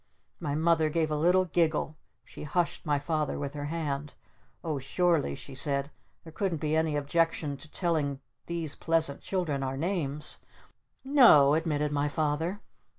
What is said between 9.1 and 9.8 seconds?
children our